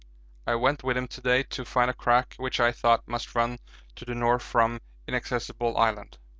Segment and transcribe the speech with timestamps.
[0.47, 3.59] I went with him to day to find a crack which I thought must run
[3.97, 6.17] to the north from Inaccessible Island.